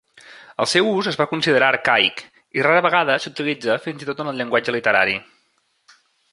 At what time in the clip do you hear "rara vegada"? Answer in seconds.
2.69-3.19